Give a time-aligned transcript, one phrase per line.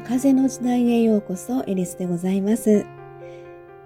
[0.00, 2.84] 風の時代へようこそ、エリスでございます。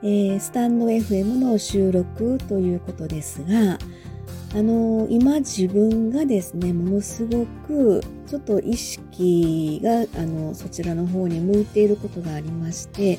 [0.02, 3.78] えー、スタンド FM の収録ということですが、
[4.54, 13.18] あのー、今自分がですね、ものすごくちょっと意識が、あの、そちらの方に向いていることがありまして、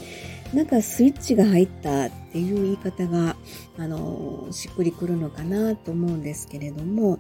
[0.56, 3.36] なんかスイッチが入ったっていう言い方が、
[3.78, 7.20] あの、しっくりくるのかなと思うんですけれども、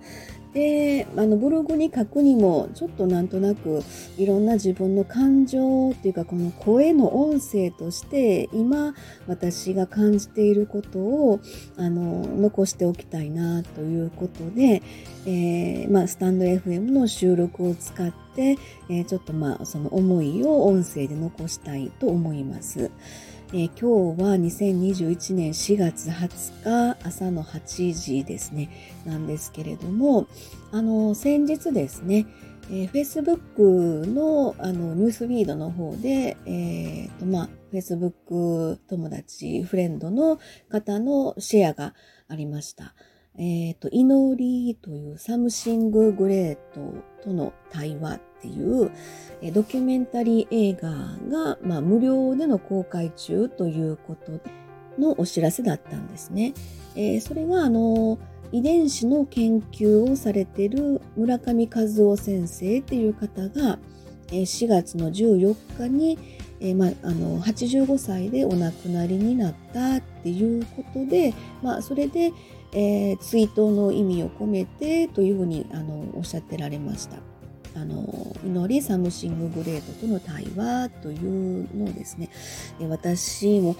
[0.53, 3.83] で、あの、ブログに書くにも、ちょっとなんとなく、
[4.17, 8.95] いろんな自分の感情っていうか、この声の音声として、今、
[9.27, 11.41] 私が感じていることを、
[11.75, 14.81] あの、残しておきたいな、ということで、
[15.25, 22.91] えー、まあ、スタンド FM の収録を使って、えー、ちょっとまあ、その思いを音声で残したいと思います。
[23.53, 28.69] えー、今日は2021年4月20日朝の8時ですね、
[29.05, 30.27] なんですけれども、
[30.71, 32.25] あの、先日ですね、
[32.71, 41.93] えー、Facebook のあのニュースフィードの方で、えーとまあ、Facebook 友達、フレンドの方のシェアが
[42.27, 42.95] ありました。
[43.37, 48.91] えっ、ー、と、祈りというサムシング・グレートとの対話っていう、
[49.53, 50.89] ドキュメンタリー映画
[51.29, 54.39] が、まあ、無料での公開中ということ
[54.97, 56.53] のお知らせだったんですね。
[56.95, 58.17] えー、それが、あの、
[58.51, 63.79] 遺伝子の研究をされている村上和雄先生っていう方が、
[64.29, 66.17] 4月の14日に、
[66.59, 72.31] えー、まあ、の85歳でお亡くなりになったっていうことで、ま、それで、
[72.75, 77.17] えー、追悼の意味を込めてというふうにあのおっしゃってられました。
[77.77, 82.29] あの祈りサムシンググレートとの対話というのをですね
[82.79, 83.75] 私も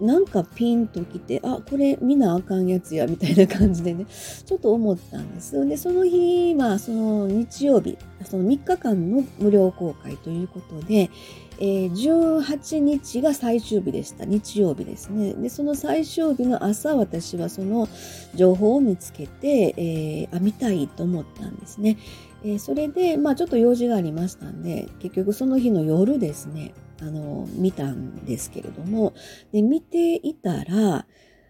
[0.00, 11.10] なんかピンときてあこれ見なあかんやつやみたいな感じでねちょっと思ったんですでその日まあその日曜日その3日間の無料公開ということで
[11.58, 14.24] えー、18日が最終日でした。
[14.24, 15.34] 日曜日ですね。
[15.34, 17.88] で、その最終日の朝、私はその
[18.34, 21.98] 情報を見つけて、えー、あ、見たいと思ったんですね。
[22.44, 29.14] えー、それで、まあちょっと用事がありましたんで、結局その日の夜ですね、あの、見たんですけれども、
[29.52, 31.06] で、見ていたら、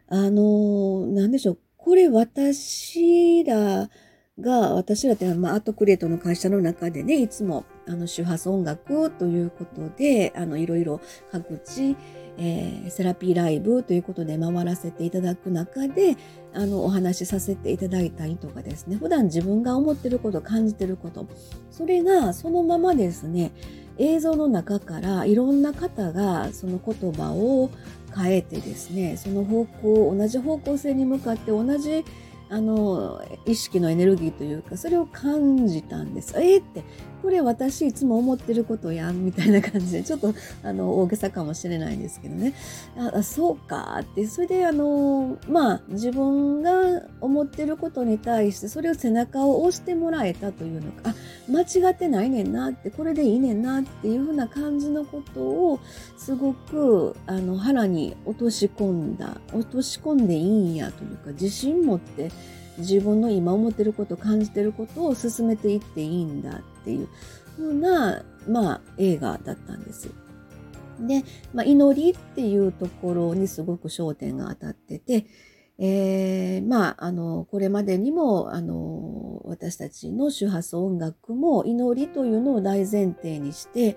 [0.09, 3.91] あの、なんでしょう、これ私ら、
[4.41, 11.01] が、私らって、まあ、アートクリエイトの会社の中でね、いつも、あの、周波数音楽ということで、あの、いろいろ
[11.31, 11.97] 各地、
[12.37, 16.17] えー、セラピーライブということで回らせていただく中で、
[16.53, 21.29] あの、お話しさせていただいたりとかですね、普段自分が思ってること、感じてること、
[21.71, 23.53] それがそのままですね、
[23.99, 27.71] 映像の中からいろんな方がその言葉を
[28.17, 32.05] 変えてですね、その方向、同じ方向性に向かって同じ
[32.55, 36.35] あの、意識のエネルギーというか、それを感じたんです。
[36.37, 36.85] えー、って、
[37.21, 42.55] これ私いつも思ってることやん、みたいな感じで、ちょっと、あの、大げさかもしれないんですけどね。
[42.97, 51.15] あ、そうかって、それで、あの、まあ、自分が思ってることに対して、それを背中を押してもらえたというのか、あ、
[51.51, 55.81] 間違ってないねんなって、これでいいねんなっていうふうな感じのことを、
[56.19, 62.31] すごく、あの、腹に落とし込んだ、落とし込んでいいんやというか、自信持って、
[62.79, 67.09] 自分の今思ってること感じてることを進めていっていいんだっていう
[67.57, 70.11] ふうな、まあ、映画だったんです。
[71.01, 75.27] で、まあ、祈りっていうところにすごく焦点が当たってて、
[75.79, 83.97] えー、まあ、あの、これまでにも、あの、私たちの周波数音楽も祈りというのを大前提にして、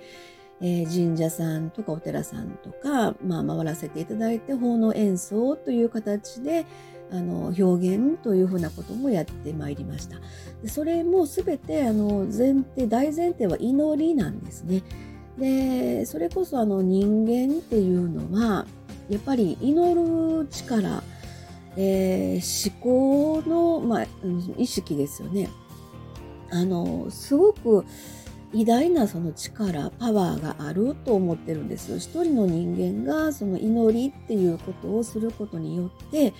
[0.59, 6.65] えー、神社さんとかお寺さんとか、まあ、回らせていただいて、奉納演奏という形で、
[7.11, 10.17] あの表現というふうなこともやってまいりました。
[10.61, 14.83] でそれも全てあの前提大前提は祈りなんですね。
[15.37, 18.65] でそれこそあの人間っていうのは
[19.09, 21.03] やっぱり祈る力、
[21.77, 24.07] えー、思考の、まあ、
[24.57, 25.49] 意識ですよね。
[26.49, 27.85] あのすごく
[28.53, 31.97] 偉大なその力、パワーがあると思ってるんです。
[31.97, 36.33] 一人の人間がその祈りっていうことをすることによって、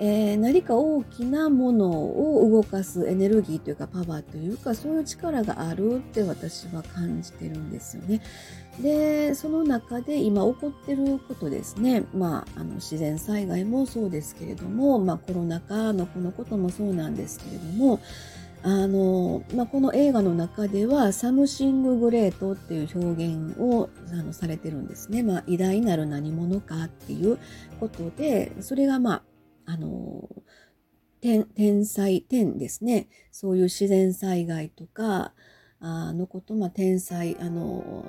[0.00, 8.20] えー、何か大きなものを動かすエネルギーというかパワーというかそういう力があるって私は感じてるんですよね。
[8.80, 12.04] で、その中で今起こってることですね。
[12.14, 17.98] まあ、あの自然災害もそうですけれども、まあコロナ禍のこのこともそうなんですけれども、
[18.62, 25.22] あの、まあ、この映画の中ではサムシンググレートっていう表現をあのされてるんですね。
[25.22, 27.38] まあ、偉大なる何者かっていう
[27.78, 29.22] ことで、それがまあ、
[29.68, 30.26] あの、
[31.20, 33.08] 天天災、天ですね。
[33.30, 35.34] そういう自然災害とか、
[35.80, 38.04] あのこと、まあ、天災、あの、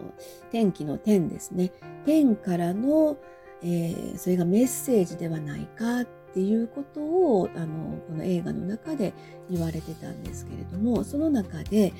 [0.51, 1.73] 天気の天ですね。
[2.05, 3.17] 天からの、
[3.61, 9.13] えー、それがメッセージではないかっていうことを、あの、この映画の中で
[9.49, 11.93] 言われてたんですけれども、その中で、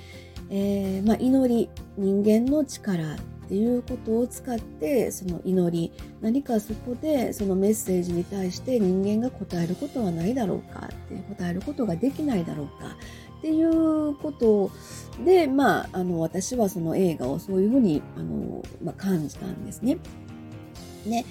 [0.50, 3.17] えー、まあ、祈り、人間の力
[3.50, 5.92] っていうことを使ってその祈り
[6.22, 12.96] 何かそこでそのメッセージに対して人間が答えることはないだろうかって答えることができないだろうか
[13.40, 14.69] っていうこと
[15.25, 19.98] で、まあ、あの私はその映画をそういうふうにあの、まあ、感じたんですね。
[21.07, 21.25] ね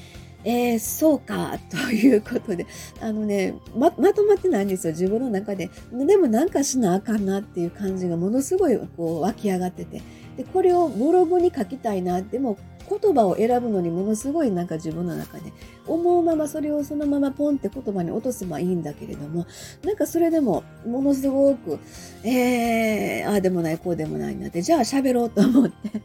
[0.44, 2.66] えー、そうか、ということで、
[3.00, 5.68] あのね、ま、まとまってないんですよ、自分の中で。
[5.92, 10.00] でもなんかしなあかんなっていう感じがものすごいこう湧き上がってて。
[10.38, 12.18] で、これをブログに書きたいな。
[12.20, 12.56] っても、
[12.88, 15.52] 言葉を選ぶのにものすごいなんか自分の中で
[15.86, 19.46] 思うままそれをそのままポンって言葉に落とせばいいんだけれども
[19.84, 21.78] なんかそれでもものすごく
[22.24, 26.02] えー、ああでもないこうでもないなってじゃあ喋ろうと思って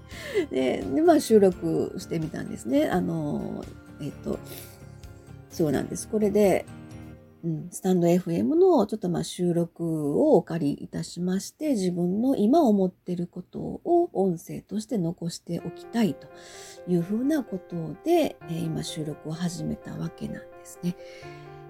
[0.51, 2.89] でで、まあ、収録してみたんですね。
[2.89, 3.63] あの
[4.01, 4.37] えっ、と
[5.49, 6.09] そうなんです。
[6.09, 6.65] これで
[7.43, 16.27] うん、スタンド FM のちょっとまあ収録をお借りいたしまして自分の今思っていることを音声として残しておきたいと
[16.87, 17.75] いうふうなこと
[18.05, 20.95] で、えー、今収録を始めたわけなんですね。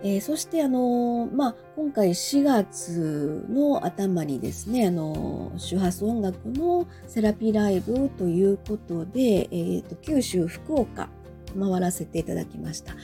[0.03, 11.09] えー、そしてあのまあ、今回4月の頭にですね、あの周波数音楽のセラピーライブということで、えーと九州福岡
[11.57, 12.95] 回らせていただきました。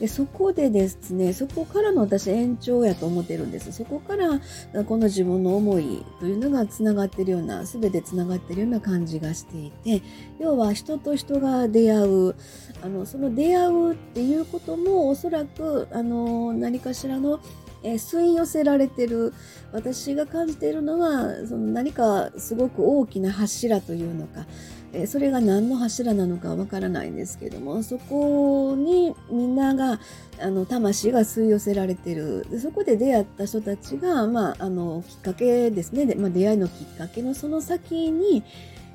[0.00, 3.72] でそこでですねそこからの私延長やと思ってるんです。
[3.72, 4.40] そこから
[4.84, 10.02] この自分の思いというのがつながってるような全てつながってるような感じがしていて
[10.40, 12.34] 要は人と人が出会う
[12.82, 17.40] あのその出会うっていうこともおそらくあの何かしらの
[17.84, 19.32] え吸い寄せられてる
[19.72, 24.46] 私が感じているのはその何かすごく大きな柱というのか
[24.94, 29.98] えそれが何の柱なのかわからないんですけどもそこにみんなが
[30.40, 32.46] あの魂が吸い寄せられてる。
[32.50, 36.06] でそこで出会った人たちが、まあ、あのきっかけですね。
[36.06, 38.42] で、まあ、出会いのきっかけのその先に、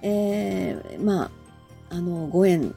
[0.02, 1.32] えー、まあ、
[1.90, 2.74] あのご縁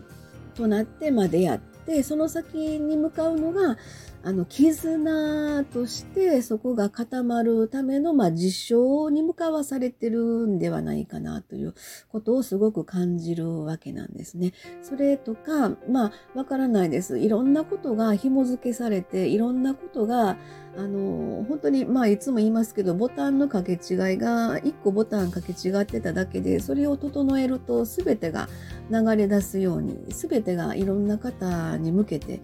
[0.55, 3.77] となって、まあ、出会ってその先に向かうのが
[4.25, 11.75] あの、絆としてそこが固まるための、まあ、実証に向かわされてるんではないかなという
[12.09, 14.53] ことをすごく感じるわけなんですね。
[14.83, 17.19] それとか、まあ、わからないです。
[17.19, 20.37] いろんなことが紐付けされて、いろんなことが、
[20.77, 28.49] あの、本当に、まあ、いつも言いますけど、ボタンの掛け違いが、1個ボタン掛け違ってただけで、それを整えると、全てが
[28.91, 32.41] 流れ出すように、全てがいろんな方に向けて、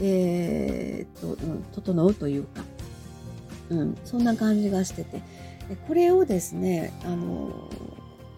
[0.00, 2.62] えー、っと、うん、整うというか、
[3.70, 5.22] うん、そんな感じがしてて、
[5.86, 7.68] これをですね、あの、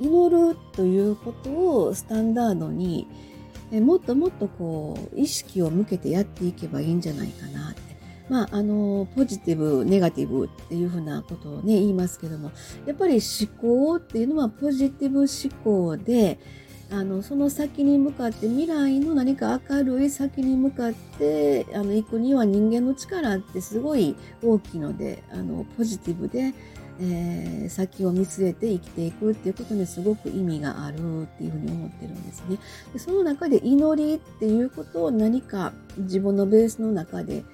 [0.00, 3.06] 祈るということをスタンダードに、
[3.70, 7.80] もっともっとこう、意識を向けてやっていけばいいんじゃないかなって。
[8.28, 12.52] まあ、あの、ポジティブ、ネガティブっていうふうなことをね、言いますけども、
[12.86, 16.38] やっぱり思考っていうのはポジティブ思考で、
[16.92, 26.52] あのその先に向かって未来の何か明るい先に向かってあの行くには人間の力ってすごい大きいのであのポジティブで、
[27.00, 32.58] えー、先を見据えて生きていくっていうことにすごく意味があるっていうふうに思ってるんですね。
[32.92, 37.44] でその中で祈りっていうことを何か自分のベースの中で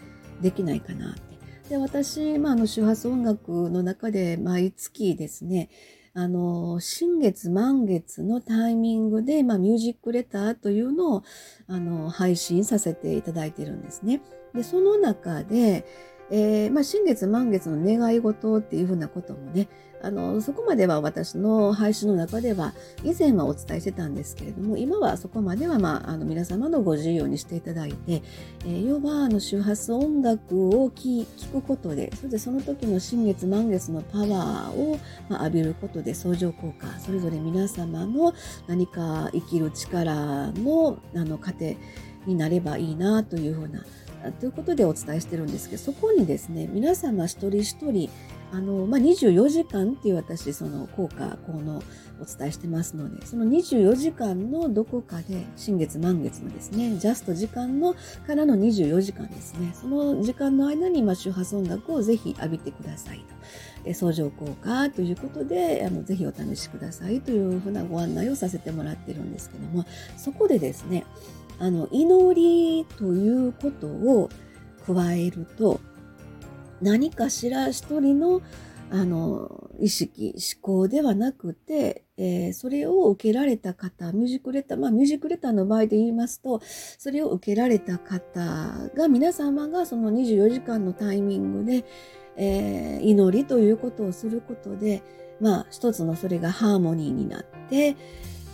[0.40, 1.26] できないかなって。
[1.69, 5.69] で私、まあ、あの周波数音楽の中で毎月ですね
[6.18, 11.23] あの、新月満月のタイミングで、まあ、ミュージックレターというのを、
[11.68, 14.23] あの、配信させていただいてるんですね。
[14.54, 15.85] で、その中で、
[16.30, 19.68] えー、まあ、新月満月の願い事っていうふうなこともね、
[20.06, 28.22] あの、そこまでは私の配信の中では、以前はお伝えしてたんですけれども、今はそこまでは、まあ、あの、皆様のご自由にしていただいて、
[28.64, 38.32] えー、要は、あの、周波数音楽を聞くことで、それでその時の新月満月のパワーを、まあ、浴びることで相乗効果、それぞれ皆様の
[38.68, 41.76] 何か生きる力の、あの、糧
[42.26, 43.82] になればいいな、というふうな、
[44.38, 48.08] ということでお伝えしてるんですけど、そこにですね、皆様一人一人、
[48.53, 51.83] あの、まあ、24時間っていう私、その効果、効能
[52.21, 57.95] お伝えしてますので、その24時間のどこかで、新月満月のですね、ジャスト時間の
[58.26, 63.25] からの24時間ですね、その時間の間に、ま、周波数音楽をぜひ浴びてください
[63.85, 63.95] と。
[63.95, 69.85] 相乗効果ということで、あの、ぜひお試しくださいというふうなご案内をさせてもらってるんですけども、
[70.17, 71.05] そこでですね、
[71.59, 74.29] あの、祈りということを
[74.87, 75.81] 加えると、
[76.80, 78.42] 何かしら一人の
[78.90, 91.85] あの、意識、思考ではなくて、えー、それを受けられた方、ミュージックレター、まあミュージックレターの場合で言いますと、それを受けられた方が、皆様がその24時間のタイミングで、
[92.37, 95.02] えー、祈りということをすることで、
[95.40, 97.97] まあ一つのそれがハーモニーになって、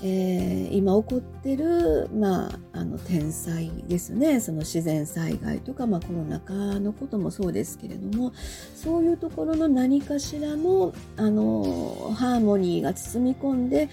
[0.04, 8.32] えー、今起こってる、まあ、あの天災ですねその自然災害とか、まあ、コロナ禍のこともそうですけれども
[8.74, 13.88] そういうところの何かしらのあのハーモニーが包み込んで、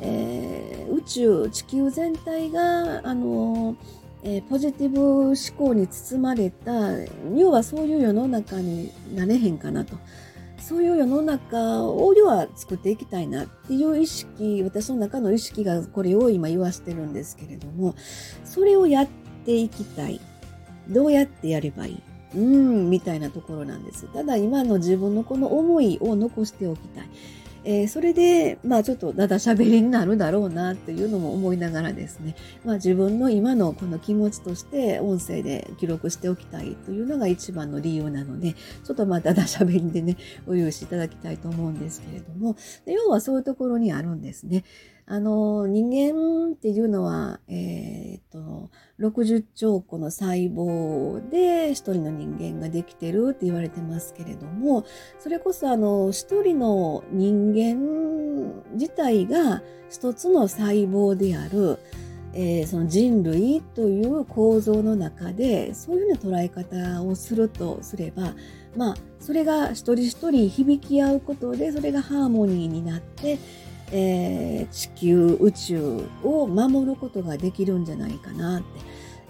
[0.00, 3.76] えー、宇宙地球全体があの
[4.22, 6.72] えー、ポジティブ思考に包まれた
[7.34, 9.96] 要はそういう世の中になれへんかなと。
[10.70, 17.96] そういう世の中を要は作っていきたいなっていう意識、私の中の意識がこれを今言わしてるんですけれども、
[18.44, 19.08] それをやっ
[19.44, 20.20] ていきたい。
[20.88, 22.02] どうやってやればいい？
[22.36, 24.06] うん、みたいなところなんです。
[24.12, 27.08] ただ今の自分のこの思いを残しておきたい。
[27.64, 44.64] えー、それで、まあちょっとだだしゃべりになるだろうなっていうのも思いながらですね、まあ自分の今のこの気持ちとして音声で記録しておきたいというのが一番の理由なので、ちょっとまあだだしゃべりでね、お許しいただきたいと思うんですけれども、要はそういうところにあるんですね。
[45.12, 54.84] あの、人間っていうのは、えー、っと、60兆個の細胞で一人の人間ができてるって言われてますけれども、
[55.18, 61.80] それこそあの、一人の人間自体が一つの細胞である、
[62.32, 68.34] えー、その人類という構造の中で、そういうような捉え方をするとすれば、
[68.76, 73.40] まあ、それが一人一人響き合うことで、それがハーモニーになって、
[73.92, 78.66] えー、地球宇宙を守ることができるんじゃないかなって、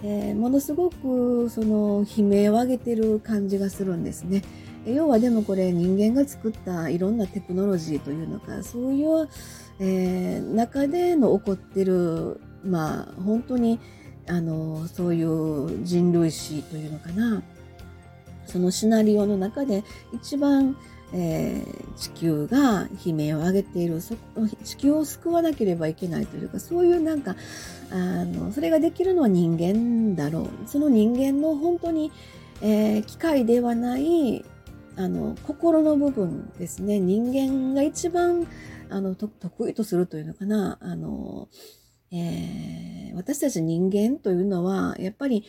[0.03, 4.43] えー、ものすごくその悲鳴を上げてる感じがするんですね。
[4.85, 9.29] 要はでもこれ人間が作ったいろんなテクノロジーというのかそういう、
[9.79, 13.79] えー、中での起こってるまあ本当に
[14.27, 17.43] あのそういう人類史というのかな
[18.45, 20.75] そのシナリオの中で一番
[21.13, 23.99] えー、地球が悲鳴を上げている。
[24.63, 27.35] 地球を救わなければいけないというかそういうなんか
[27.91, 30.49] あのそれができるのは人間だろう。
[30.67, 32.11] その人間の本当に、
[32.61, 34.45] えー、機械ではない
[34.95, 36.99] あの心の部分ですね。
[36.99, 38.47] 人間が一番
[38.89, 40.77] あの得意とするというのかな。
[40.81, 41.49] あの、
[42.11, 45.45] えー、私たち人間というのはやっぱり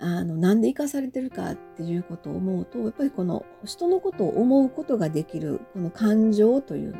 [0.00, 6.98] あの、なんで生かされてるかっていうことを思うと、やっぱりこの人のことを思うことができる、この感情というのか、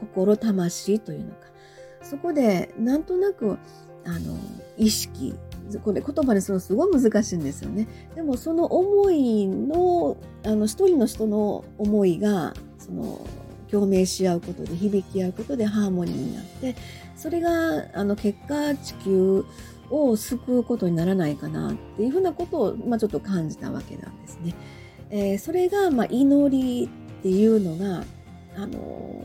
[0.00, 1.36] 心、魂というのか、
[2.02, 3.58] そこでなんとなく、
[4.06, 4.36] あの、
[4.76, 5.34] 意識、
[5.82, 7.88] これ言葉にするのすごい難しいんですよね。
[8.14, 13.26] でもその思いの、あの、一人の人の思いが、その、
[13.70, 16.76] 共鳴し合うことで、響き合うことでハーモニーになって、
[17.16, 19.44] それが、あの、結果、地球
[19.90, 24.54] を救うことにならないかなっていうふうなことを、まあ、ちょっと感じたわけなんですね。
[25.10, 28.04] えー、それが、まあ、祈りっていうのが、
[28.56, 29.24] あの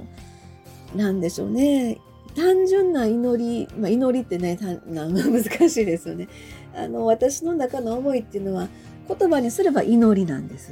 [0.94, 1.98] ー、なんでしょうね。
[2.36, 6.28] 単純な祈り、まあ、祈りってね、な 難しいですよね。
[6.76, 8.68] あの、私の中の思いっていうのは、
[9.08, 10.72] 言葉にすれば祈りなんです。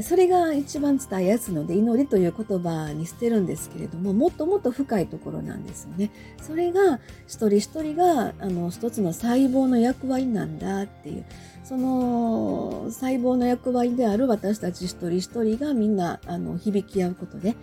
[0.00, 6.10] それが一番伝えやすいので祈りという言葉に捨てるんですけれどももっともっと深いところなんですよね。
[6.40, 11.24] それが一人一人があの一つの細胞の役割なんだっていう
[11.62, 17.54] その細胞の役割である私たち一人一人がみんなあの響き合うことで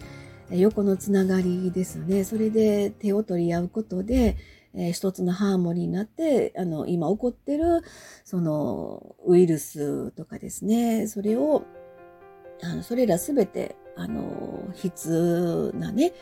[0.51, 2.24] 横のつながりですよね。
[2.24, 4.38] それで手を取り合うことで
[4.74, 7.81] えー、一つのハーモニーになって、あの、今起こってる、
[8.24, 11.63] その、ウイルスとかですね、それを、
[12.62, 16.13] あのそれらすべて、あの、筆なね、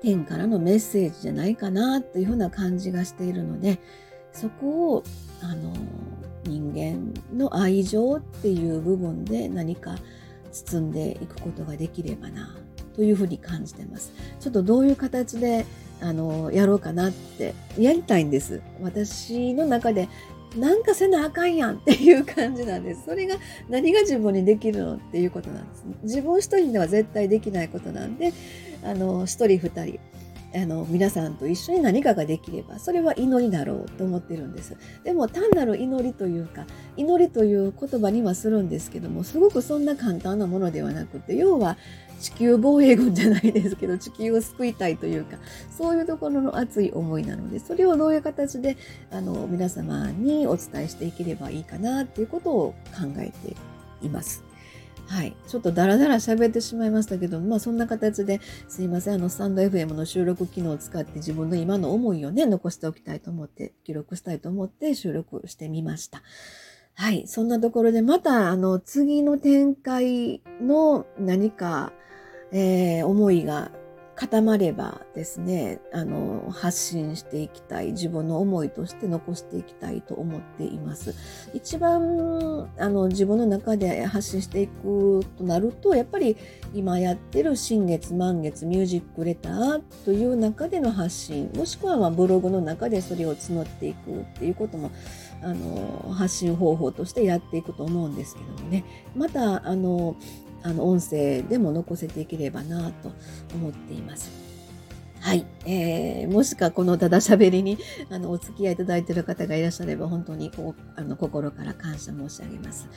[0.00, 3.78] 天からのメッセージじゃないかなというふうな感じがしているので、
[4.32, 5.02] そこを、
[5.40, 5.72] あの、
[6.44, 9.96] 人間の愛情っていう部分で何か
[10.50, 12.56] 包んでいくことができればな、
[12.94, 14.12] というふうに感じてます。
[14.40, 15.66] ちょっとどういう形で、
[16.00, 18.60] あの、やろうかなってやりたいんです。
[18.80, 20.08] 私の中で
[20.56, 23.04] なんかせなあかんやんっていう感じなんです。
[23.06, 23.36] それが
[23.68, 25.94] 何が自分にできるのっていうことなんです、ね。
[26.02, 28.32] 自分一人では絶対できないことなんで、
[28.84, 30.00] あの、一人二人、
[30.54, 34.76] あの、皆さんと一緒に何かができれば、それは祈りだろうと思ってるんです。
[35.04, 36.66] でも単なる祈りというか、
[36.96, 41.78] 祈りという言葉にはするんですけども、すごくそんな簡単なものではなくて、要は
[42.22, 45.38] 地球防衛軍じゃないですけど、地球を救いたいというか、
[45.76, 48.76] そういうところの熱い思いなので、それをどういう形で、
[49.10, 53.56] あの、皆様にお伝えしていければいいかなっていうことを考えて
[54.02, 54.44] います。
[55.08, 55.34] はい。
[55.48, 59.14] ちょっとダラダラ喋ってしまいましたけど、まあそんな形ですいません。
[59.14, 66.22] あの、スタンド FM の収録機能を使って自分の今の思いをね、残しておきたいと思って、記録したいと思って収録してみました。
[66.94, 67.26] はい。
[67.26, 71.92] そんなところでまた、あの、次の展開の何か、
[72.52, 73.70] えー、思いが
[74.14, 81.14] 固まればですね、あの、発信していきたい、自分の思いとして残していきたいと思っています。
[81.54, 86.36] 一番、あの、自分の中で発信していくとなると、やっぱり
[86.74, 94.90] 今やってる新月満月ミュージックレターという中での発信、もしくはまブログの中でそれを募っていくっていうことも、
[95.42, 98.84] あの、発信方法としてやっていくと思うんですけどもね。
[99.16, 100.16] また、あの、
[100.62, 103.12] あの音声でも残せていければなと
[103.54, 104.30] 思っています。
[105.20, 105.46] はい。
[105.66, 107.78] えー、もしかこのただ喋りに
[108.10, 112.88] あのお付き合いいただいている方がいらっしゃれば本当にこうあの心から感謝申し上げます。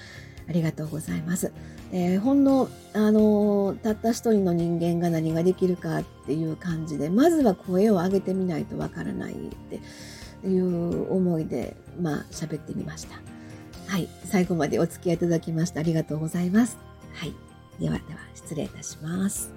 [0.48, 1.52] ありがとうございます。
[1.92, 9.36] えー、ほんの、あのたった一人の人間が何ができるかっていう感じで、まずは声を上げてみないとわからないっ
[9.70, 9.80] て
[10.48, 13.20] いう思いで、まあ、喋ってみました。
[13.88, 14.08] はい。
[14.26, 16.78] 最後までお付き合いいただきましてありがとうございます。
[17.14, 17.45] はい。
[17.80, 19.52] ではでは失礼いたします。